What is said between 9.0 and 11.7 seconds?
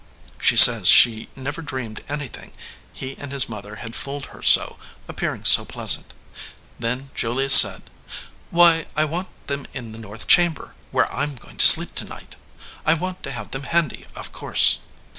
want them in the north chamber, where I m going to